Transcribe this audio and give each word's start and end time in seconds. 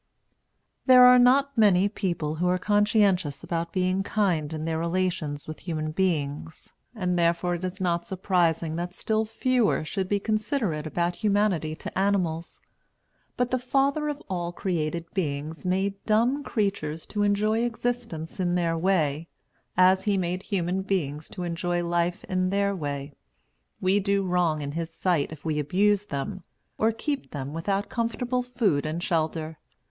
There 0.87 1.03
are 1.05 1.19
not 1.19 1.55
many 1.55 1.87
people 1.87 2.33
who 2.37 2.47
are 2.47 2.57
conscientious 2.57 3.43
about 3.43 3.71
being 3.71 4.01
kind 4.01 4.51
in 4.51 4.65
their 4.65 4.79
relations 4.79 5.47
with 5.47 5.59
human 5.59 5.91
beings; 5.91 6.73
and 6.95 7.19
therefore 7.19 7.53
it 7.53 7.63
is 7.63 7.79
not 7.79 8.03
surprising 8.07 8.75
that 8.77 8.95
still 8.95 9.25
fewer 9.25 9.85
should 9.85 10.09
be 10.09 10.19
considerate 10.19 10.87
about 10.87 11.17
humanity 11.17 11.75
to 11.75 11.95
animals. 11.95 12.59
But 13.37 13.51
the 13.51 13.59
Father 13.59 14.09
of 14.09 14.23
all 14.27 14.51
created 14.51 15.05
beings 15.13 15.65
made 15.65 16.03
dumb 16.07 16.41
creatures 16.43 17.05
to 17.05 17.21
enjoy 17.21 17.59
existence 17.63 18.39
in 18.39 18.55
their 18.55 18.75
way, 18.75 19.27
as 19.77 20.05
he 20.05 20.17
made 20.17 20.41
human 20.41 20.81
beings 20.81 21.29
to 21.29 21.43
enjoy 21.43 21.83
life 21.87 22.23
in 22.23 22.49
their 22.49 22.75
way. 22.75 23.13
We 23.79 23.99
do 23.99 24.23
wrong 24.23 24.63
in 24.63 24.71
his 24.71 24.89
sight 24.89 25.31
if 25.31 25.45
we 25.45 25.59
abuse 25.59 26.05
them, 26.07 26.41
or 26.79 26.91
keep 26.91 27.29
them 27.29 27.53
without 27.53 27.87
comfortable 27.89 28.41
food 28.41 28.87
and 28.87 29.03
shelter. 29.03 29.59